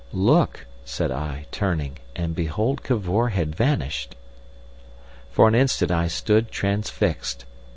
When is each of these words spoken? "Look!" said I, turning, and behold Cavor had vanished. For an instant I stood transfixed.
"Look!" 0.13 0.65
said 0.83 1.11
I, 1.11 1.45
turning, 1.51 1.99
and 2.15 2.33
behold 2.33 2.81
Cavor 2.81 3.29
had 3.33 3.53
vanished. 3.55 4.15
For 5.29 5.47
an 5.47 5.53
instant 5.53 5.91
I 5.91 6.07
stood 6.07 6.49
transfixed. 6.49 7.45